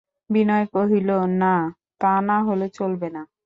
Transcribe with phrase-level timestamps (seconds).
[0.29, 1.09] বিনয় কহিল,
[1.41, 1.53] না,
[2.01, 3.21] তা না হলে চলবে না।